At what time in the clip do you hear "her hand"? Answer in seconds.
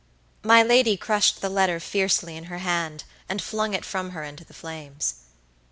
2.45-3.03